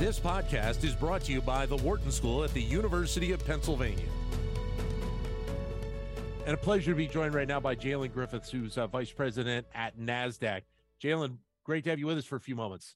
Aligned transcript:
This 0.00 0.18
podcast 0.18 0.82
is 0.82 0.94
brought 0.94 1.24
to 1.24 1.32
you 1.32 1.42
by 1.42 1.66
the 1.66 1.76
Wharton 1.76 2.10
School 2.10 2.42
at 2.42 2.54
the 2.54 2.62
University 2.62 3.32
of 3.32 3.44
Pennsylvania. 3.44 4.06
And 6.46 6.54
a 6.54 6.56
pleasure 6.56 6.92
to 6.92 6.96
be 6.96 7.06
joined 7.06 7.34
right 7.34 7.46
now 7.46 7.60
by 7.60 7.76
Jailan 7.76 8.10
Griffiths, 8.10 8.50
who's 8.50 8.78
uh, 8.78 8.86
Vice 8.86 9.12
President 9.12 9.66
at 9.74 9.98
NASDAQ. 9.98 10.62
Jailan, 11.04 11.36
great 11.64 11.84
to 11.84 11.90
have 11.90 11.98
you 11.98 12.06
with 12.06 12.16
us 12.16 12.24
for 12.24 12.36
a 12.36 12.40
few 12.40 12.56
moments. 12.56 12.94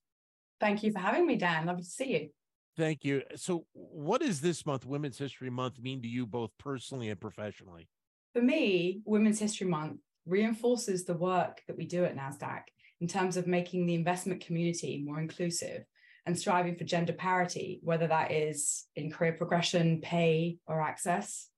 Thank 0.60 0.82
you 0.82 0.92
for 0.92 0.98
having 0.98 1.26
me, 1.26 1.36
Dan. 1.36 1.66
Lovely 1.66 1.82
to 1.82 1.90
see 1.90 2.10
you. 2.10 2.30
Thank 2.74 3.04
you. 3.04 3.20
So, 3.36 3.66
what 3.74 4.22
does 4.22 4.40
this 4.40 4.64
month, 4.64 4.86
Women's 4.86 5.18
History 5.18 5.50
Month, 5.50 5.78
mean 5.78 6.00
to 6.00 6.08
you 6.08 6.26
both 6.26 6.52
personally 6.56 7.10
and 7.10 7.20
professionally? 7.20 7.86
For 8.32 8.40
me, 8.40 9.02
Women's 9.04 9.38
History 9.38 9.66
Month 9.66 10.00
reinforces 10.24 11.04
the 11.04 11.12
work 11.12 11.60
that 11.66 11.76
we 11.76 11.84
do 11.84 12.06
at 12.06 12.16
NASDAQ 12.16 12.62
in 13.02 13.08
terms 13.08 13.36
of 13.36 13.46
making 13.46 13.84
the 13.84 13.94
investment 13.94 14.40
community 14.40 15.02
more 15.04 15.20
inclusive 15.20 15.84
and 16.26 16.38
striving 16.38 16.76
for 16.76 16.84
gender 16.84 17.12
parity, 17.12 17.80
whether 17.82 18.06
that 18.06 18.32
is 18.32 18.86
in 18.96 19.10
career 19.10 19.32
progression, 19.32 20.00
pay, 20.00 20.58
or 20.66 20.80
access. 20.80 21.48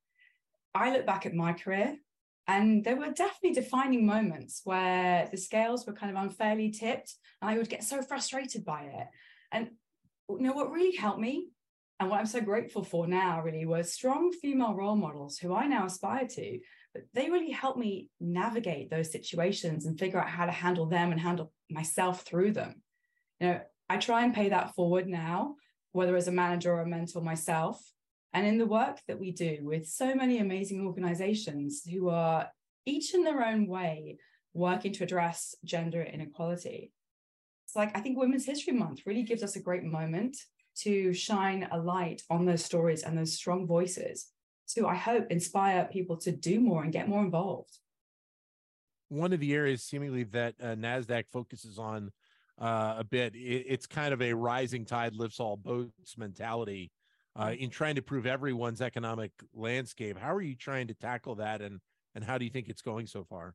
I 0.74 0.92
look 0.92 1.06
back 1.06 1.24
at 1.24 1.34
my 1.34 1.52
career 1.52 1.96
and 2.48 2.84
there 2.84 2.96
were 2.96 3.10
definitely 3.10 3.60
defining 3.60 4.06
moments 4.06 4.60
where 4.64 5.28
the 5.30 5.36
scales 5.36 5.86
were 5.86 5.92
kind 5.92 6.16
of 6.16 6.22
unfairly 6.22 6.70
tipped 6.70 7.14
and 7.40 7.50
I 7.50 7.58
would 7.58 7.68
get 7.68 7.84
so 7.84 8.02
frustrated 8.02 8.64
by 8.64 8.82
it. 8.82 9.06
And 9.52 9.70
you 10.28 10.40
know 10.40 10.52
what 10.52 10.70
really 10.70 10.96
helped 10.96 11.20
me 11.20 11.48
and 11.98 12.10
what 12.10 12.20
I'm 12.20 12.26
so 12.26 12.40
grateful 12.40 12.84
for 12.84 13.06
now 13.06 13.42
really 13.42 13.64
was 13.64 13.92
strong 13.92 14.30
female 14.32 14.74
role 14.74 14.96
models 14.96 15.38
who 15.38 15.54
I 15.54 15.66
now 15.66 15.86
aspire 15.86 16.26
to. 16.26 16.58
But 16.92 17.04
they 17.14 17.30
really 17.30 17.50
helped 17.50 17.78
me 17.78 18.10
navigate 18.20 18.90
those 18.90 19.10
situations 19.10 19.86
and 19.86 19.98
figure 19.98 20.20
out 20.20 20.28
how 20.28 20.46
to 20.46 20.52
handle 20.52 20.86
them 20.86 21.12
and 21.12 21.20
handle 21.20 21.52
myself 21.70 22.22
through 22.22 22.52
them. 22.52 22.82
You 23.40 23.46
know, 23.46 23.60
I 23.88 23.98
try 23.98 24.24
and 24.24 24.34
pay 24.34 24.48
that 24.48 24.74
forward 24.74 25.08
now, 25.08 25.56
whether 25.92 26.16
as 26.16 26.28
a 26.28 26.32
manager 26.32 26.72
or 26.72 26.82
a 26.82 26.86
mentor 26.86 27.22
myself. 27.22 27.80
And 28.32 28.46
in 28.46 28.58
the 28.58 28.66
work 28.66 29.00
that 29.08 29.18
we 29.18 29.32
do 29.32 29.58
with 29.62 29.86
so 29.86 30.14
many 30.14 30.38
amazing 30.38 30.86
organizations 30.86 31.82
who 31.84 32.08
are 32.08 32.48
each 32.84 33.14
in 33.14 33.24
their 33.24 33.44
own 33.44 33.66
way 33.66 34.18
working 34.52 34.92
to 34.92 35.04
address 35.04 35.54
gender 35.64 36.02
inequality. 36.02 36.92
It's 37.66 37.76
like 37.76 37.96
I 37.96 38.00
think 38.00 38.18
Women's 38.18 38.46
History 38.46 38.72
Month 38.72 39.00
really 39.06 39.22
gives 39.22 39.42
us 39.42 39.56
a 39.56 39.62
great 39.62 39.84
moment 39.84 40.36
to 40.78 41.12
shine 41.12 41.68
a 41.70 41.78
light 41.78 42.22
on 42.30 42.44
those 42.44 42.64
stories 42.64 43.02
and 43.02 43.16
those 43.16 43.34
strong 43.34 43.66
voices 43.66 44.28
to, 44.74 44.86
I 44.86 44.94
hope, 44.94 45.26
inspire 45.30 45.88
people 45.90 46.16
to 46.18 46.32
do 46.32 46.60
more 46.60 46.82
and 46.82 46.92
get 46.92 47.08
more 47.08 47.22
involved. 47.22 47.78
One 49.08 49.32
of 49.32 49.40
the 49.40 49.54
areas 49.54 49.82
seemingly 49.82 50.24
that 50.24 50.54
uh, 50.60 50.74
NASDAQ 50.74 51.24
focuses 51.32 51.78
on 51.78 52.10
uh, 52.60 52.94
a 52.98 53.04
bit. 53.04 53.34
It, 53.34 53.66
it's 53.68 53.86
kind 53.86 54.12
of 54.12 54.22
a 54.22 54.32
rising 54.32 54.84
tide 54.84 55.14
lifts 55.14 55.40
all 55.40 55.56
boats 55.56 56.16
mentality 56.16 56.90
uh, 57.34 57.52
in 57.58 57.70
trying 57.70 57.96
to 57.96 58.02
prove 58.02 58.26
everyone's 58.26 58.80
economic 58.80 59.32
landscape. 59.54 60.18
How 60.18 60.34
are 60.34 60.42
you 60.42 60.56
trying 60.56 60.88
to 60.88 60.94
tackle 60.94 61.36
that, 61.36 61.60
and 61.60 61.80
and 62.14 62.24
how 62.24 62.38
do 62.38 62.44
you 62.44 62.50
think 62.50 62.68
it's 62.68 62.82
going 62.82 63.06
so 63.06 63.24
far? 63.24 63.54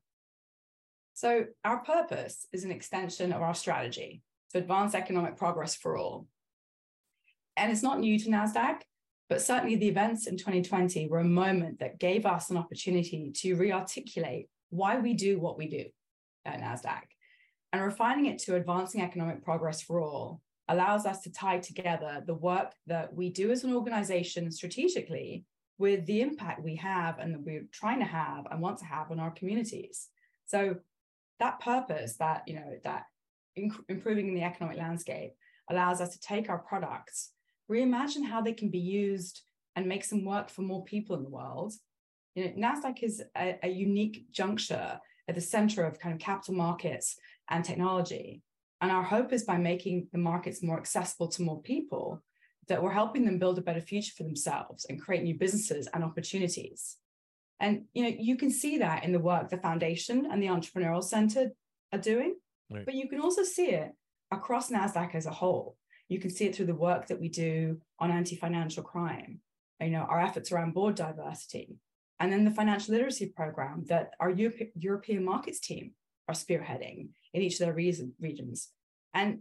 So 1.14 1.46
our 1.64 1.78
purpose 1.78 2.46
is 2.52 2.64
an 2.64 2.70
extension 2.70 3.32
of 3.32 3.42
our 3.42 3.54
strategy 3.54 4.22
to 4.52 4.58
advance 4.58 4.94
economic 4.94 5.36
progress 5.36 5.74
for 5.74 5.96
all. 5.96 6.26
And 7.56 7.70
it's 7.70 7.82
not 7.82 8.00
new 8.00 8.18
to 8.18 8.30
NASDAQ, 8.30 8.80
but 9.28 9.42
certainly 9.42 9.76
the 9.76 9.88
events 9.88 10.26
in 10.26 10.38
2020 10.38 11.08
were 11.08 11.18
a 11.18 11.24
moment 11.24 11.80
that 11.80 11.98
gave 11.98 12.24
us 12.24 12.48
an 12.48 12.56
opportunity 12.56 13.30
to 13.36 13.54
re-articulate 13.56 14.48
why 14.70 14.98
we 14.98 15.12
do 15.12 15.38
what 15.38 15.58
we 15.58 15.68
do 15.68 15.84
at 16.46 16.60
NASDAQ 16.60 17.02
and 17.72 17.82
refining 17.82 18.26
it 18.26 18.38
to 18.40 18.56
advancing 18.56 19.00
economic 19.00 19.42
progress 19.42 19.80
for 19.80 20.00
all 20.00 20.40
allows 20.68 21.06
us 21.06 21.20
to 21.20 21.32
tie 21.32 21.58
together 21.58 22.22
the 22.26 22.34
work 22.34 22.72
that 22.86 23.12
we 23.12 23.30
do 23.30 23.50
as 23.50 23.64
an 23.64 23.74
organization 23.74 24.50
strategically 24.50 25.44
with 25.78 26.06
the 26.06 26.20
impact 26.20 26.62
we 26.62 26.76
have 26.76 27.18
and 27.18 27.34
that 27.34 27.42
we're 27.42 27.66
trying 27.72 27.98
to 27.98 28.04
have 28.04 28.46
and 28.50 28.60
want 28.60 28.78
to 28.78 28.84
have 28.84 29.10
on 29.10 29.18
our 29.18 29.32
communities. 29.32 30.08
So 30.46 30.76
that 31.40 31.60
purpose, 31.60 32.16
that 32.18 32.42
you 32.46 32.54
know, 32.54 32.78
that 32.84 33.04
inc- 33.58 33.84
improving 33.88 34.34
the 34.34 34.42
economic 34.42 34.78
landscape 34.78 35.32
allows 35.70 36.00
us 36.00 36.10
to 36.10 36.20
take 36.20 36.48
our 36.48 36.58
products, 36.58 37.32
reimagine 37.70 38.24
how 38.24 38.40
they 38.40 38.52
can 38.52 38.70
be 38.70 38.78
used 38.78 39.42
and 39.74 39.86
make 39.86 40.04
some 40.04 40.24
work 40.24 40.50
for 40.50 40.62
more 40.62 40.84
people 40.84 41.16
in 41.16 41.22
the 41.22 41.30
world. 41.30 41.72
You 42.34 42.44
know, 42.44 42.68
NASDAQ 42.68 43.02
is 43.02 43.22
a, 43.36 43.58
a 43.62 43.68
unique 43.68 44.26
juncture 44.30 45.00
at 45.28 45.34
the 45.34 45.40
center 45.40 45.84
of 45.84 45.98
kind 45.98 46.14
of 46.14 46.20
capital 46.20 46.54
markets 46.54 47.16
and 47.50 47.64
technology. 47.64 48.42
And 48.80 48.90
our 48.90 49.02
hope 49.02 49.32
is 49.32 49.44
by 49.44 49.58
making 49.58 50.08
the 50.12 50.18
markets 50.18 50.62
more 50.62 50.78
accessible 50.78 51.28
to 51.28 51.42
more 51.42 51.62
people, 51.62 52.22
that 52.68 52.82
we're 52.82 52.92
helping 52.92 53.24
them 53.24 53.38
build 53.38 53.58
a 53.58 53.62
better 53.62 53.80
future 53.80 54.12
for 54.16 54.22
themselves 54.22 54.86
and 54.88 55.00
create 55.00 55.22
new 55.22 55.38
businesses 55.38 55.88
and 55.92 56.04
opportunities. 56.04 56.96
And 57.60 57.84
you 57.92 58.02
know, 58.02 58.16
you 58.18 58.36
can 58.36 58.50
see 58.50 58.78
that 58.78 59.04
in 59.04 59.12
the 59.12 59.18
work 59.18 59.48
the 59.48 59.56
foundation 59.56 60.28
and 60.30 60.42
the 60.42 60.48
entrepreneurial 60.48 61.02
center 61.02 61.50
are 61.92 61.98
doing, 61.98 62.36
right. 62.70 62.84
but 62.84 62.94
you 62.94 63.08
can 63.08 63.20
also 63.20 63.42
see 63.42 63.70
it 63.70 63.92
across 64.30 64.70
NASDAQ 64.70 65.14
as 65.14 65.26
a 65.26 65.30
whole. 65.30 65.76
You 66.08 66.18
can 66.18 66.30
see 66.30 66.46
it 66.46 66.56
through 66.56 66.66
the 66.66 66.74
work 66.74 67.06
that 67.06 67.20
we 67.20 67.28
do 67.28 67.80
on 67.98 68.10
anti-financial 68.10 68.82
crime, 68.82 69.40
you 69.80 69.90
know, 69.90 70.06
our 70.08 70.20
efforts 70.20 70.50
around 70.50 70.74
board 70.74 70.94
diversity, 70.94 71.76
and 72.20 72.32
then 72.32 72.44
the 72.44 72.50
financial 72.50 72.94
literacy 72.94 73.32
program 73.34 73.84
that 73.88 74.14
our 74.20 74.30
Europe- 74.30 74.72
European 74.74 75.24
markets 75.24 75.60
team 75.60 75.92
are 76.28 76.34
spearheading 76.34 77.08
in 77.34 77.42
each 77.42 77.54
of 77.54 77.66
their 77.66 77.74
reason, 77.74 78.14
regions. 78.20 78.68
And 79.14 79.40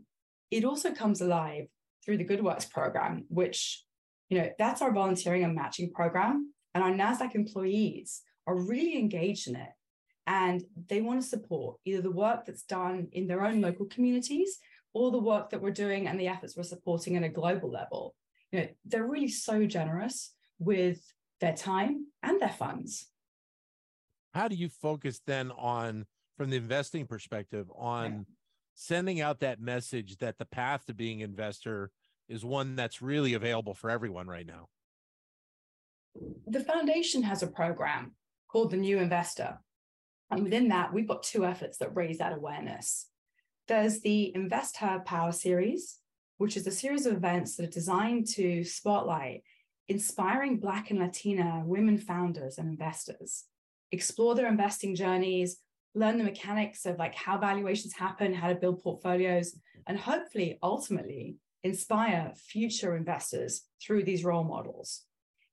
it 0.49 0.65
also 0.65 0.91
comes 0.93 1.21
alive 1.21 1.67
through 2.03 2.17
the 2.17 2.23
Good 2.23 2.43
Works 2.43 2.65
program, 2.65 3.25
which, 3.29 3.83
you 4.29 4.37
know, 4.37 4.49
that's 4.57 4.81
our 4.81 4.91
volunteering 4.91 5.43
and 5.43 5.55
matching 5.55 5.91
program. 5.91 6.53
And 6.73 6.83
our 6.83 6.91
NASDAQ 6.91 7.35
employees 7.35 8.21
are 8.47 8.55
really 8.55 8.97
engaged 8.97 9.47
in 9.47 9.55
it. 9.55 9.69
And 10.27 10.63
they 10.87 11.01
want 11.01 11.21
to 11.21 11.27
support 11.27 11.77
either 11.85 12.01
the 12.01 12.11
work 12.11 12.45
that's 12.45 12.63
done 12.63 13.07
in 13.11 13.27
their 13.27 13.45
own 13.45 13.59
local 13.59 13.85
communities 13.87 14.59
or 14.93 15.11
the 15.11 15.19
work 15.19 15.49
that 15.49 15.61
we're 15.61 15.71
doing 15.71 16.07
and 16.07 16.19
the 16.19 16.27
efforts 16.27 16.55
we're 16.55 16.63
supporting 16.63 17.17
at 17.17 17.23
a 17.23 17.29
global 17.29 17.71
level. 17.71 18.15
You 18.51 18.59
know, 18.59 18.67
they're 18.85 19.07
really 19.07 19.29
so 19.29 19.65
generous 19.65 20.33
with 20.59 20.99
their 21.39 21.53
time 21.53 22.07
and 22.21 22.41
their 22.41 22.49
funds. 22.49 23.07
How 24.33 24.47
do 24.47 24.55
you 24.55 24.69
focus 24.69 25.21
then 25.25 25.51
on 25.51 26.05
from 26.37 26.49
the 26.49 26.57
investing 26.57 27.05
perspective 27.05 27.67
on 27.75 28.11
yeah. 28.11 28.19
sending 28.73 29.21
out 29.21 29.39
that 29.39 29.61
message 29.61 30.17
that 30.17 30.37
the 30.37 30.45
path 30.45 30.85
to 30.85 30.93
being 30.93 31.21
an 31.21 31.29
investor 31.29 31.91
is 32.27 32.45
one 32.45 32.75
that's 32.75 33.01
really 33.01 33.33
available 33.33 33.73
for 33.73 33.89
everyone 33.89 34.27
right 34.27 34.45
now? 34.45 34.67
The 36.47 36.63
foundation 36.63 37.23
has 37.23 37.43
a 37.43 37.47
program 37.47 38.13
called 38.49 38.71
the 38.71 38.77
New 38.77 38.97
Investor. 38.97 39.59
And 40.29 40.43
within 40.43 40.69
that, 40.69 40.93
we've 40.93 41.07
got 41.07 41.23
two 41.23 41.45
efforts 41.45 41.77
that 41.79 41.95
raise 41.95 42.17
that 42.19 42.33
awareness. 42.33 43.07
There's 43.67 44.01
the 44.01 44.33
Invest 44.35 44.77
Her 44.77 44.99
Power 45.05 45.31
series, 45.31 45.99
which 46.37 46.57
is 46.57 46.65
a 46.67 46.71
series 46.71 47.05
of 47.05 47.13
events 47.13 47.55
that 47.55 47.63
are 47.65 47.71
designed 47.71 48.27
to 48.29 48.63
spotlight 48.63 49.43
inspiring 49.91 50.57
Black 50.57 50.89
and 50.89 50.99
Latina 50.99 51.63
women 51.65 51.97
founders 51.97 52.57
and 52.57 52.69
investors, 52.69 53.43
explore 53.91 54.35
their 54.35 54.47
investing 54.47 54.95
journeys, 54.95 55.57
learn 55.93 56.17
the 56.17 56.23
mechanics 56.23 56.85
of 56.85 56.97
like 56.97 57.15
how 57.15 57.37
valuations 57.37 57.93
happen, 57.93 58.33
how 58.33 58.49
to 58.49 58.55
build 58.55 58.81
portfolios, 58.81 59.55
and 59.87 59.99
hopefully 59.99 60.57
ultimately 60.63 61.35
inspire 61.63 62.33
future 62.35 62.95
investors 62.95 63.63
through 63.81 64.03
these 64.03 64.23
role 64.23 64.43
models. 64.43 65.03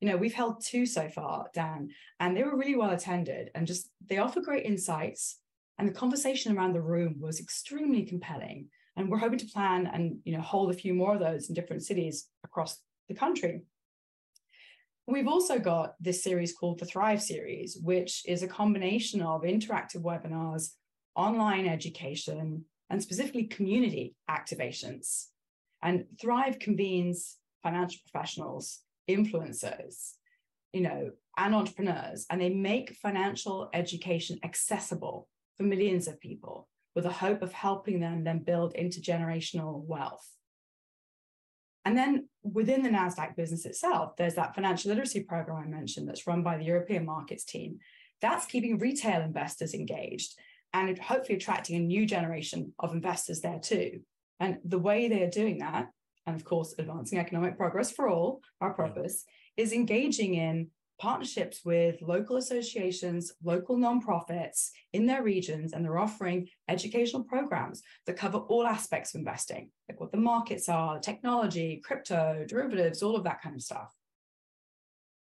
You 0.00 0.08
know, 0.08 0.16
we've 0.16 0.34
held 0.34 0.64
two 0.64 0.86
so 0.86 1.08
far, 1.08 1.46
Dan, 1.54 1.90
and 2.20 2.36
they 2.36 2.44
were 2.44 2.56
really 2.56 2.76
well 2.76 2.90
attended 2.90 3.50
and 3.54 3.66
just 3.66 3.90
they 4.08 4.18
offer 4.18 4.40
great 4.40 4.64
insights. 4.64 5.40
And 5.78 5.88
the 5.88 5.92
conversation 5.92 6.56
around 6.56 6.72
the 6.72 6.80
room 6.80 7.16
was 7.20 7.40
extremely 7.40 8.04
compelling. 8.04 8.68
And 8.96 9.08
we're 9.08 9.18
hoping 9.18 9.38
to 9.38 9.46
plan 9.46 9.88
and 9.92 10.18
you 10.24 10.36
know 10.36 10.42
hold 10.42 10.70
a 10.70 10.74
few 10.74 10.94
more 10.94 11.14
of 11.14 11.20
those 11.20 11.48
in 11.48 11.54
different 11.54 11.82
cities 11.82 12.28
across 12.44 12.80
the 13.08 13.14
country. 13.14 13.62
We've 15.10 15.26
also 15.26 15.58
got 15.58 15.94
this 15.98 16.22
series 16.22 16.52
called 16.52 16.80
the 16.80 16.84
Thrive 16.84 17.22
series, 17.22 17.78
which 17.82 18.28
is 18.28 18.42
a 18.42 18.46
combination 18.46 19.22
of 19.22 19.40
interactive 19.40 20.02
webinars, 20.02 20.72
online 21.16 21.66
education, 21.66 22.66
and 22.90 23.02
specifically 23.02 23.44
community 23.44 24.16
activations. 24.28 25.28
And 25.82 26.04
Thrive 26.20 26.58
convenes 26.58 27.38
financial 27.62 28.02
professionals, 28.06 28.80
influencers, 29.08 30.12
you 30.74 30.82
know, 30.82 31.12
and 31.38 31.54
entrepreneurs, 31.54 32.26
and 32.28 32.38
they 32.38 32.50
make 32.50 32.94
financial 32.96 33.70
education 33.72 34.38
accessible 34.44 35.26
for 35.56 35.62
millions 35.62 36.06
of 36.06 36.20
people 36.20 36.68
with 36.94 37.04
the 37.04 37.10
hope 37.10 37.40
of 37.40 37.54
helping 37.54 37.98
them 37.98 38.24
then 38.24 38.40
build 38.40 38.74
intergenerational 38.74 39.82
wealth. 39.86 40.28
And 41.88 41.96
then 41.96 42.28
within 42.42 42.82
the 42.82 42.90
NASDAQ 42.90 43.34
business 43.34 43.64
itself, 43.64 44.14
there's 44.18 44.34
that 44.34 44.54
financial 44.54 44.90
literacy 44.90 45.22
program 45.22 45.56
I 45.64 45.66
mentioned 45.66 46.06
that's 46.06 46.26
run 46.26 46.42
by 46.42 46.58
the 46.58 46.64
European 46.64 47.06
markets 47.06 47.46
team. 47.46 47.78
That's 48.20 48.44
keeping 48.44 48.76
retail 48.76 49.22
investors 49.22 49.72
engaged 49.72 50.34
and 50.74 50.98
hopefully 50.98 51.36
attracting 51.36 51.76
a 51.76 51.80
new 51.80 52.04
generation 52.04 52.74
of 52.78 52.92
investors 52.92 53.40
there 53.40 53.58
too. 53.58 54.00
And 54.38 54.58
the 54.66 54.78
way 54.78 55.08
they 55.08 55.22
are 55.22 55.30
doing 55.30 55.60
that 55.60 55.88
and 56.26 56.36
of 56.36 56.44
course, 56.44 56.74
advancing 56.78 57.18
economic 57.18 57.56
progress 57.56 57.90
for 57.90 58.06
all, 58.06 58.42
our 58.60 58.74
purpose, 58.74 59.24
yeah. 59.56 59.64
is 59.64 59.72
engaging 59.72 60.34
in 60.34 60.68
partnerships 60.98 61.64
with 61.64 62.02
local 62.02 62.36
associations, 62.36 63.32
local 63.42 63.76
nonprofits 63.76 64.70
in 64.92 65.06
their 65.06 65.22
regions, 65.22 65.72
and 65.72 65.84
they're 65.84 65.98
offering 65.98 66.48
educational 66.68 67.22
programs 67.24 67.82
that 68.06 68.16
cover 68.16 68.38
all 68.38 68.66
aspects 68.66 69.14
of 69.14 69.20
investing, 69.20 69.70
like 69.88 70.00
what 70.00 70.12
the 70.12 70.18
markets 70.18 70.68
are, 70.68 70.98
technology, 70.98 71.80
crypto, 71.84 72.44
derivatives, 72.48 73.02
all 73.02 73.16
of 73.16 73.24
that 73.24 73.40
kind 73.40 73.54
of 73.54 73.62
stuff. 73.62 73.94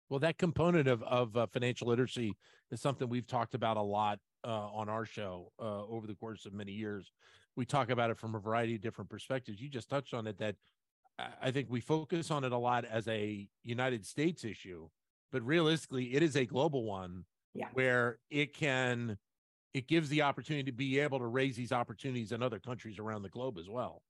Well, 0.08 0.20
that 0.20 0.38
component 0.38 0.86
of 0.86 1.02
of 1.02 1.36
uh, 1.36 1.46
financial 1.48 1.88
literacy 1.88 2.32
is 2.70 2.80
something 2.80 3.08
we've 3.08 3.26
talked 3.26 3.54
about 3.54 3.76
a 3.76 3.82
lot 3.82 4.20
uh, 4.44 4.68
on 4.68 4.88
our 4.88 5.04
show 5.04 5.52
uh, 5.60 5.84
over 5.86 6.06
the 6.06 6.14
course 6.14 6.46
of 6.46 6.52
many 6.52 6.72
years. 6.72 7.10
We 7.56 7.64
talk 7.64 7.90
about 7.90 8.10
it 8.10 8.18
from 8.18 8.34
a 8.34 8.38
variety 8.38 8.76
of 8.76 8.82
different 8.82 9.10
perspectives. 9.10 9.60
You 9.60 9.68
just 9.68 9.88
touched 9.90 10.14
on 10.14 10.26
it 10.26 10.38
that 10.38 10.56
I 11.40 11.50
think 11.50 11.68
we 11.70 11.80
focus 11.80 12.30
on 12.30 12.44
it 12.44 12.52
a 12.52 12.58
lot 12.58 12.84
as 12.84 13.08
a 13.08 13.48
United 13.62 14.04
States 14.04 14.44
issue, 14.44 14.88
but 15.32 15.42
realistically, 15.42 16.14
it 16.14 16.22
is 16.22 16.36
a 16.36 16.44
global 16.46 16.84
one 16.84 17.24
yeah. 17.54 17.68
where 17.72 18.18
it 18.30 18.54
can 18.54 19.16
it 19.74 19.88
gives 19.88 20.08
the 20.08 20.22
opportunity 20.22 20.70
to 20.70 20.76
be 20.76 20.98
able 21.00 21.18
to 21.18 21.26
raise 21.26 21.54
these 21.54 21.70
opportunities 21.70 22.32
in 22.32 22.42
other 22.42 22.58
countries 22.58 22.98
around 22.98 23.22
the 23.22 23.28
globe 23.28 23.58
as 23.58 23.68
well. 23.68 24.02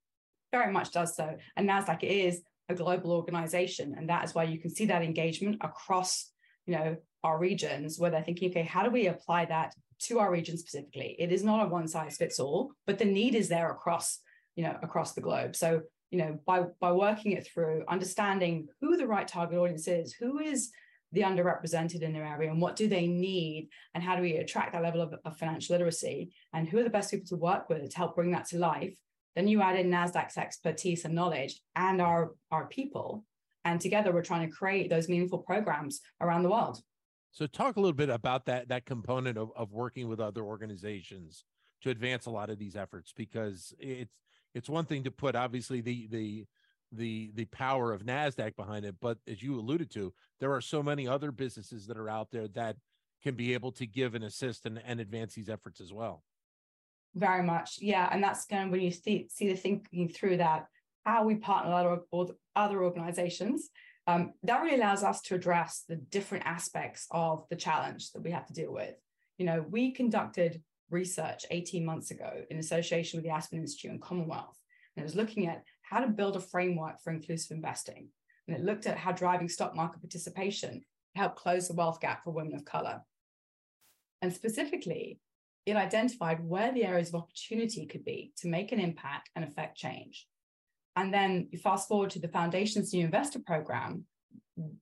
Very 0.52 0.72
much 0.72 0.92
does 0.92 1.16
so, 1.16 1.36
and 1.56 1.68
Nasdaq 1.68 2.04
is 2.04 2.42
a 2.68 2.74
global 2.74 3.12
organization, 3.12 3.94
and 3.96 4.08
that 4.08 4.24
is 4.24 4.34
why 4.34 4.44
you 4.44 4.60
can 4.60 4.70
see 4.70 4.86
that 4.86 5.02
engagement 5.02 5.56
across 5.60 6.30
you 6.66 6.76
know 6.76 6.96
our 7.24 7.38
regions 7.38 7.98
where 7.98 8.10
they're 8.10 8.22
thinking, 8.22 8.50
okay, 8.50 8.62
how 8.62 8.84
do 8.84 8.90
we 8.90 9.08
apply 9.08 9.46
that 9.46 9.74
to 9.98 10.18
our 10.18 10.30
region 10.30 10.56
specifically? 10.56 11.16
It 11.18 11.32
is 11.32 11.42
not 11.42 11.64
a 11.64 11.68
one 11.68 11.88
size 11.88 12.16
fits 12.16 12.38
all, 12.38 12.72
but 12.86 12.98
the 12.98 13.04
need 13.04 13.34
is 13.34 13.48
there 13.48 13.70
across 13.70 14.20
you 14.54 14.62
know 14.62 14.76
across 14.82 15.14
the 15.14 15.20
globe. 15.20 15.56
So 15.56 15.82
you 16.10 16.18
know 16.18 16.38
by 16.46 16.64
by 16.80 16.92
working 16.92 17.32
it 17.32 17.46
through, 17.46 17.84
understanding 17.88 18.68
who 18.80 18.96
the 18.96 19.06
right 19.06 19.26
target 19.26 19.58
audience 19.58 19.88
is, 19.88 20.12
who 20.14 20.38
is 20.38 20.70
the 21.16 21.22
underrepresented 21.22 22.02
in 22.02 22.12
their 22.12 22.24
area 22.24 22.50
and 22.50 22.60
what 22.60 22.76
do 22.76 22.88
they 22.88 23.06
need 23.06 23.68
and 23.94 24.04
how 24.04 24.14
do 24.14 24.22
we 24.22 24.36
attract 24.36 24.72
that 24.72 24.82
level 24.82 25.00
of, 25.00 25.14
of, 25.24 25.36
financial 25.36 25.74
literacy 25.74 26.30
and 26.52 26.68
who 26.68 26.78
are 26.78 26.84
the 26.84 26.90
best 26.90 27.10
people 27.10 27.26
to 27.26 27.36
work 27.36 27.68
with 27.68 27.88
to 27.90 27.96
help 27.96 28.14
bring 28.14 28.30
that 28.30 28.46
to 28.46 28.58
life 28.58 28.96
then 29.36 29.46
you 29.46 29.60
add 29.60 29.78
in 29.78 29.90
nasdaq's 29.90 30.38
expertise 30.38 31.04
and 31.04 31.14
knowledge 31.14 31.60
and 31.76 32.00
our 32.00 32.32
our 32.50 32.66
people. 32.66 33.24
And 33.64 33.80
together 33.80 34.12
we're 34.12 34.22
trying 34.22 34.48
to 34.48 34.56
create 34.56 34.88
those 34.88 35.08
meaningful 35.08 35.38
programs 35.38 36.00
around 36.20 36.42
the 36.42 36.50
world. 36.50 36.80
So 37.32 37.46
talk 37.46 37.76
a 37.76 37.80
little 37.80 37.92
bit 37.92 38.08
about 38.08 38.46
that 38.46 38.68
that 38.68 38.86
component 38.86 39.36
of, 39.36 39.50
of 39.54 39.72
working 39.72 40.08
with 40.08 40.20
other 40.20 40.42
organizations 40.42 41.44
to 41.82 41.90
advance 41.90 42.26
a 42.26 42.30
lot 42.30 42.48
of 42.48 42.58
these 42.58 42.76
efforts 42.76 43.12
because 43.14 43.74
it's 43.78 44.14
it's 44.54 44.70
one 44.70 44.86
thing 44.86 45.04
to 45.04 45.10
put 45.10 45.36
obviously 45.36 45.82
the 45.82 46.08
the 46.10 46.46
the 46.92 47.30
the 47.34 47.44
power 47.46 47.92
of 47.92 48.04
Nasdaq 48.04 48.56
behind 48.56 48.84
it. 48.84 48.96
But 49.00 49.18
as 49.26 49.42
you 49.42 49.58
alluded 49.58 49.90
to, 49.92 50.12
there 50.40 50.52
are 50.52 50.60
so 50.60 50.82
many 50.82 51.08
other 51.08 51.32
businesses 51.32 51.86
that 51.86 51.98
are 51.98 52.08
out 52.08 52.30
there 52.30 52.48
that 52.48 52.76
can 53.22 53.34
be 53.34 53.54
able 53.54 53.72
to 53.72 53.86
give 53.86 54.14
and 54.14 54.24
assist 54.24 54.66
and, 54.66 54.80
and 54.84 55.00
advance 55.00 55.34
these 55.34 55.48
efforts 55.48 55.80
as 55.80 55.92
well. 55.92 56.22
Very 57.14 57.42
much, 57.42 57.78
yeah, 57.80 58.08
and 58.12 58.22
that's 58.22 58.46
of 58.50 58.70
when 58.70 58.80
you 58.80 58.90
see, 58.90 59.26
see 59.30 59.48
the 59.48 59.56
thinking 59.56 60.08
through 60.08 60.36
that 60.36 60.66
how 61.04 61.24
we 61.24 61.36
partner 61.36 61.98
with 62.12 62.32
other 62.54 62.82
organizations. 62.82 63.70
Um, 64.08 64.34
that 64.42 64.60
really 64.60 64.76
allows 64.76 65.02
us 65.02 65.20
to 65.22 65.34
address 65.34 65.84
the 65.88 65.96
different 65.96 66.46
aspects 66.46 67.06
of 67.10 67.44
the 67.48 67.56
challenge 67.56 68.12
that 68.12 68.22
we 68.22 68.32
have 68.32 68.46
to 68.46 68.52
deal 68.52 68.72
with. 68.72 68.94
You 69.38 69.46
know, 69.46 69.64
we 69.68 69.92
conducted 69.92 70.62
research 70.90 71.44
18 71.50 71.84
months 71.84 72.10
ago 72.10 72.44
in 72.50 72.58
association 72.58 73.16
with 73.16 73.24
the 73.24 73.30
Aspen 73.30 73.60
Institute 73.60 73.90
and 73.90 74.02
Commonwealth, 74.02 74.58
and 74.94 75.02
it 75.02 75.06
was 75.06 75.16
looking 75.16 75.46
at 75.48 75.64
how 75.88 76.00
to 76.00 76.08
build 76.08 76.36
a 76.36 76.40
framework 76.40 77.00
for 77.02 77.12
inclusive 77.12 77.56
investing. 77.56 78.08
And 78.46 78.56
it 78.56 78.64
looked 78.64 78.86
at 78.86 78.98
how 78.98 79.12
driving 79.12 79.48
stock 79.48 79.74
market 79.74 80.00
participation 80.00 80.84
helped 81.14 81.36
close 81.36 81.68
the 81.68 81.74
wealth 81.74 82.00
gap 82.00 82.24
for 82.24 82.32
women 82.32 82.54
of 82.54 82.64
color. 82.64 83.02
And 84.20 84.32
specifically, 84.32 85.20
it 85.64 85.76
identified 85.76 86.44
where 86.44 86.72
the 86.72 86.84
areas 86.84 87.08
of 87.08 87.16
opportunity 87.16 87.86
could 87.86 88.04
be 88.04 88.32
to 88.38 88.48
make 88.48 88.72
an 88.72 88.80
impact 88.80 89.30
and 89.34 89.44
affect 89.44 89.76
change. 89.76 90.26
And 90.96 91.12
then 91.12 91.48
you 91.50 91.58
fast 91.58 91.88
forward 91.88 92.10
to 92.10 92.20
the 92.20 92.28
Foundation's 92.28 92.92
new 92.92 93.04
investor 93.04 93.40
program, 93.44 94.04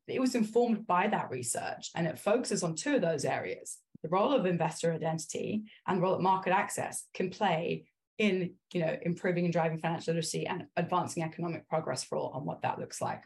it 0.06 0.20
was 0.20 0.34
informed 0.34 0.86
by 0.86 1.08
that 1.08 1.30
research 1.30 1.90
and 1.94 2.06
it 2.06 2.18
focuses 2.18 2.62
on 2.62 2.76
two 2.76 2.94
of 2.94 3.02
those 3.02 3.24
areas 3.24 3.78
the 4.04 4.10
role 4.10 4.34
of 4.34 4.44
investor 4.44 4.92
identity 4.92 5.62
and 5.86 5.96
the 5.96 6.02
role 6.02 6.12
that 6.12 6.22
market 6.22 6.52
access 6.52 7.06
can 7.14 7.30
play 7.30 7.86
in 8.18 8.54
you 8.72 8.80
know 8.80 8.96
improving 9.02 9.44
and 9.44 9.52
driving 9.52 9.78
financial 9.78 10.12
literacy 10.12 10.46
and 10.46 10.66
advancing 10.76 11.22
economic 11.22 11.68
progress 11.68 12.04
for 12.04 12.16
all 12.16 12.30
on 12.30 12.44
what 12.44 12.62
that 12.62 12.78
looks 12.78 13.00
like. 13.00 13.22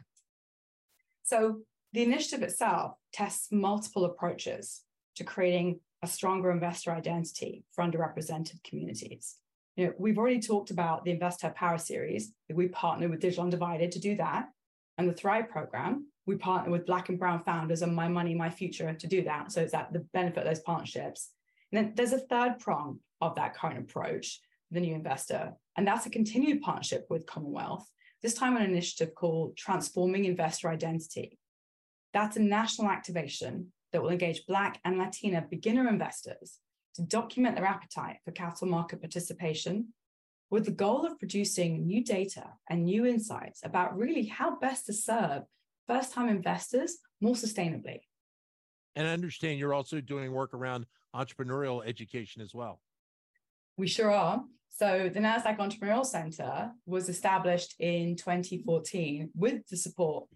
So 1.23 1.59
the 1.93 2.03
initiative 2.03 2.43
itself 2.43 2.93
tests 3.13 3.51
multiple 3.51 4.05
approaches 4.05 4.81
to 5.15 5.23
creating 5.23 5.79
a 6.01 6.07
stronger 6.07 6.51
investor 6.51 6.91
identity 6.91 7.63
for 7.71 7.83
underrepresented 7.83 8.63
communities. 8.63 9.35
You 9.75 9.87
know 9.87 9.93
we've 9.99 10.17
already 10.17 10.39
talked 10.39 10.71
about 10.71 11.05
the 11.05 11.11
investor 11.11 11.49
power 11.49 11.77
series. 11.77 12.33
We 12.51 12.67
partner 12.67 13.09
with 13.09 13.19
digital 13.19 13.43
undivided 13.43 13.91
to 13.91 13.99
do 13.99 14.15
that 14.15 14.49
and 14.97 15.07
the 15.07 15.13
thrive 15.13 15.49
program. 15.49 16.07
We 16.25 16.35
partner 16.35 16.71
with 16.71 16.85
black 16.85 17.09
and 17.09 17.17
brown 17.17 17.43
founders 17.43 17.81
and 17.81 17.95
my 17.95 18.07
money 18.07 18.35
my 18.35 18.49
future 18.49 18.93
to 18.93 19.07
do 19.07 19.23
that. 19.23 19.51
So 19.51 19.61
it's 19.61 19.73
at 19.73 19.91
the 19.93 20.05
benefit 20.13 20.39
of 20.39 20.45
those 20.45 20.59
partnerships. 20.59 21.29
And 21.71 21.77
then 21.77 21.93
there's 21.95 22.13
a 22.13 22.19
third 22.19 22.59
prong 22.59 22.99
of 23.21 23.35
that 23.35 23.55
current 23.55 23.79
approach 23.79 24.39
the 24.71 24.79
new 24.79 24.95
investor. 24.95 25.53
And 25.77 25.87
that's 25.87 26.05
a 26.05 26.09
continued 26.09 26.61
partnership 26.61 27.05
with 27.09 27.25
Commonwealth, 27.25 27.87
this 28.21 28.33
time 28.33 28.57
an 28.57 28.63
initiative 28.63 29.15
called 29.15 29.57
Transforming 29.57 30.25
Investor 30.25 30.69
Identity. 30.69 31.39
That's 32.13 32.37
a 32.37 32.41
national 32.41 32.89
activation 32.89 33.71
that 33.91 34.01
will 34.01 34.09
engage 34.09 34.45
Black 34.45 34.79
and 34.83 34.97
Latina 34.97 35.45
beginner 35.49 35.87
investors 35.87 36.59
to 36.95 37.03
document 37.03 37.55
their 37.55 37.65
appetite 37.65 38.17
for 38.25 38.31
capital 38.31 38.67
market 38.67 39.01
participation 39.01 39.93
with 40.49 40.65
the 40.65 40.71
goal 40.71 41.05
of 41.05 41.19
producing 41.19 41.85
new 41.85 42.03
data 42.03 42.45
and 42.69 42.83
new 42.83 43.05
insights 43.05 43.61
about 43.63 43.97
really 43.97 44.25
how 44.25 44.57
best 44.59 44.87
to 44.87 44.93
serve 44.93 45.43
first 45.87 46.11
time 46.13 46.27
investors 46.27 46.97
more 47.21 47.35
sustainably. 47.35 47.99
And 48.95 49.07
I 49.07 49.11
understand 49.11 49.59
you're 49.59 49.73
also 49.73 50.01
doing 50.01 50.31
work 50.31 50.53
around 50.53 50.85
entrepreneurial 51.15 51.85
education 51.85 52.41
as 52.41 52.53
well. 52.53 52.81
We 53.77 53.87
sure 53.87 54.11
are. 54.11 54.43
So 54.69 55.09
the 55.13 55.19
NASDAQ 55.19 55.57
Entrepreneurial 55.57 56.05
Center 56.05 56.71
was 56.85 57.09
established 57.09 57.75
in 57.79 58.15
2014 58.15 59.29
with 59.35 59.67
the 59.67 59.75
support 59.77 60.27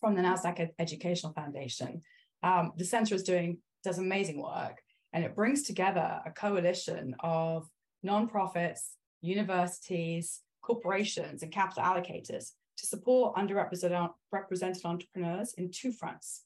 from 0.00 0.14
the 0.14 0.22
NASDAQ 0.22 0.70
Educational 0.78 1.32
Foundation. 1.32 2.02
Um, 2.42 2.72
the 2.76 2.84
center 2.84 3.14
is 3.14 3.22
doing 3.22 3.58
does 3.82 3.98
amazing 3.98 4.40
work 4.42 4.80
and 5.12 5.24
it 5.24 5.34
brings 5.34 5.62
together 5.62 6.20
a 6.24 6.30
coalition 6.30 7.14
of 7.20 7.68
nonprofits, 8.04 8.80
universities, 9.20 10.40
corporations, 10.62 11.42
and 11.42 11.52
capital 11.52 11.82
allocators 11.82 12.52
to 12.76 12.86
support 12.86 13.36
underrepresented 13.36 14.84
entrepreneurs 14.84 15.54
in 15.54 15.70
two 15.70 15.92
fronts. 15.92 16.44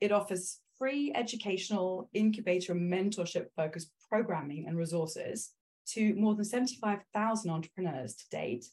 It 0.00 0.12
offers 0.12 0.60
free 0.78 1.12
educational 1.14 2.08
incubator 2.14 2.72
and 2.72 2.92
mentorship 2.92 3.46
focused 3.56 3.90
programming 4.08 4.66
and 4.66 4.76
resources 4.76 5.52
to 5.94 6.14
more 6.14 6.34
than 6.34 6.44
75,000 6.44 7.50
entrepreneurs 7.50 8.14
to 8.14 8.28
date. 8.30 8.66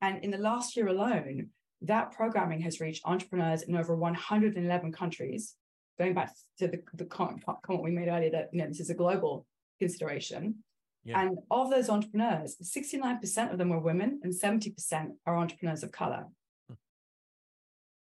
And 0.00 0.22
in 0.24 0.30
the 0.30 0.38
last 0.38 0.76
year 0.76 0.88
alone, 0.88 1.48
that 1.82 2.12
programming 2.12 2.60
has 2.62 2.80
reached 2.80 3.02
entrepreneurs 3.04 3.62
in 3.62 3.76
over 3.76 3.94
111 3.94 4.92
countries. 4.92 5.54
Going 5.98 6.14
back 6.14 6.32
to 6.58 6.68
the, 6.68 6.80
the 6.94 7.04
comment 7.04 7.42
we 7.82 7.90
made 7.90 8.08
earlier 8.08 8.30
that 8.30 8.50
you 8.52 8.60
know, 8.60 8.68
this 8.68 8.80
is 8.80 8.90
a 8.90 8.94
global 8.94 9.46
consideration. 9.78 10.56
Yeah. 11.04 11.20
And 11.20 11.38
of 11.50 11.70
those 11.70 11.88
entrepreneurs, 11.88 12.56
69% 12.62 13.52
of 13.52 13.58
them 13.58 13.72
are 13.72 13.80
women 13.80 14.20
and 14.22 14.32
70% 14.32 15.10
are 15.26 15.36
entrepreneurs 15.36 15.82
of 15.82 15.92
color. 15.92 16.26
Hmm. 16.68 16.74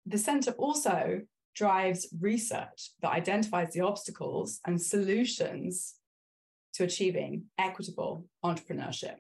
The 0.07 0.19
center 0.19 0.53
also 0.53 1.23
drives 1.55 2.09
research 2.21 2.91
that 3.01 3.13
identifies 3.13 3.73
the 3.73 3.81
obstacles 3.81 4.61
and 4.67 4.81
solutions 4.81 5.95
to 6.75 6.85
achieving 6.85 7.45
equitable 7.59 8.27
entrepreneurship. 8.45 9.17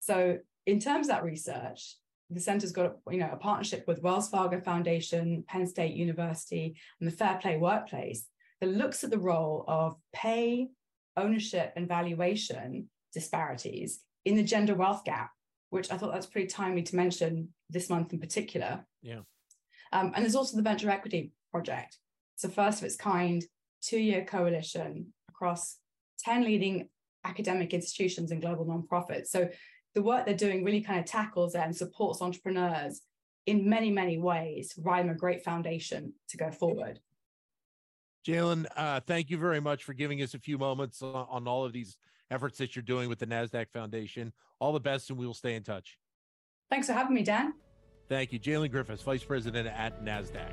So, 0.00 0.38
in 0.66 0.80
terms 0.80 1.08
of 1.08 1.14
that 1.14 1.24
research, 1.24 1.96
the 2.30 2.40
center's 2.40 2.72
got 2.72 2.96
you 3.10 3.18
know 3.18 3.30
a 3.32 3.36
partnership 3.36 3.84
with 3.86 4.02
Wells 4.02 4.28
Fargo 4.28 4.60
Foundation, 4.60 5.44
Penn 5.48 5.66
State 5.66 5.94
University, 5.94 6.76
and 7.00 7.10
the 7.10 7.16
Fair 7.16 7.38
Play 7.40 7.56
Workplace 7.56 8.26
that 8.60 8.68
looks 8.68 9.04
at 9.04 9.10
the 9.10 9.18
role 9.18 9.64
of 9.66 9.96
pay, 10.12 10.68
ownership, 11.16 11.72
and 11.76 11.88
valuation 11.88 12.88
disparities 13.12 14.00
in 14.24 14.36
the 14.36 14.42
gender 14.42 14.74
wealth 14.74 15.04
gap, 15.04 15.30
which 15.70 15.90
I 15.90 15.96
thought 15.96 16.12
that's 16.12 16.26
pretty 16.26 16.48
timely 16.48 16.82
to 16.82 16.96
mention 16.96 17.48
this 17.70 17.88
month 17.88 18.12
in 18.12 18.20
particular. 18.20 18.84
Yeah. 19.02 19.20
Um, 19.92 20.12
and 20.14 20.22
there's 20.22 20.34
also 20.34 20.56
the 20.56 20.62
Venture 20.62 20.90
Equity 20.90 21.32
Project. 21.50 21.96
It's 22.34 22.44
a 22.44 22.48
first 22.48 22.80
of 22.80 22.84
its 22.84 22.96
kind 22.96 23.42
two-year 23.80 24.24
coalition 24.24 25.14
across 25.30 25.78
10 26.18 26.44
leading 26.44 26.88
academic 27.24 27.74
institutions 27.74 28.30
and 28.30 28.40
global 28.40 28.64
nonprofits. 28.64 29.28
So 29.28 29.48
the 29.94 30.02
work 30.02 30.26
they're 30.26 30.34
doing 30.34 30.64
really 30.64 30.80
kind 30.80 30.98
of 30.98 31.06
tackles 31.06 31.54
and 31.54 31.74
supports 31.74 32.22
entrepreneurs 32.22 33.00
in 33.46 33.68
many, 33.68 33.90
many 33.90 34.18
ways, 34.18 34.74
provide 34.74 35.04
them 35.04 35.10
a 35.10 35.18
great 35.18 35.42
foundation 35.42 36.12
to 36.28 36.36
go 36.36 36.50
forward. 36.50 37.00
Jailan, 38.26 38.66
uh, 38.76 39.00
thank 39.00 39.30
you 39.30 39.38
very 39.38 39.60
much 39.60 39.84
for 39.84 39.94
giving 39.94 40.20
us 40.22 40.34
a 40.34 40.38
few 40.38 40.58
moments 40.58 41.00
on, 41.00 41.26
on 41.30 41.48
all 41.48 41.64
of 41.64 41.72
these 41.72 41.96
efforts 42.30 42.58
that 42.58 42.76
you're 42.76 42.82
doing 42.82 43.08
with 43.08 43.18
the 43.18 43.26
NASDAQ 43.26 43.70
Foundation. 43.72 44.32
All 44.60 44.72
the 44.72 44.80
best, 44.80 45.08
and 45.08 45.18
we 45.18 45.26
will 45.26 45.34
stay 45.34 45.54
in 45.54 45.62
touch. 45.62 45.96
Thanks 46.70 46.88
for 46.88 46.92
having 46.92 47.14
me, 47.14 47.22
Dan. 47.22 47.54
Thank 48.08 48.32
you. 48.32 48.38
Jailan 48.38 48.70
Griffiths, 48.70 49.02
Vice 49.02 49.24
President 49.24 49.66
at 49.66 50.04
NASDAQ. 50.04 50.52